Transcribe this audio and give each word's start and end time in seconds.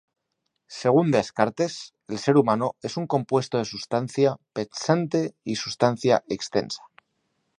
Según 0.79 1.11
Descartes, 1.11 1.93
el 2.07 2.17
ser 2.17 2.35
humano 2.37 2.75
es 2.81 2.97
un 2.97 3.05
compuesto 3.05 3.59
de 3.59 3.65
sustancia 3.65 4.37
pensante 4.51 5.35
y 5.43 5.57
sustancia 5.57 6.23
extensa. 6.27 6.81